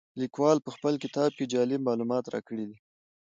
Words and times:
لیکوال 0.19 0.57
په 0.65 0.69
خپل 0.75 0.93
کتاب 1.03 1.29
کې 1.37 1.49
جالب 1.53 1.81
معلومات 1.87 2.25
راکړي 2.33 2.65
دي. 2.69 2.77